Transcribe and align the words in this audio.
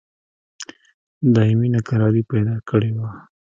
دایمي 1.33 1.67
ناکراري 1.75 2.23
پیدا 2.31 2.55
کړې 2.69 2.91
وه. 2.97 3.09